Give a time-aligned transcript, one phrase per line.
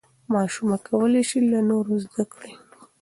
[0.33, 2.51] ماشومه کولی شي له نورو زده کړي.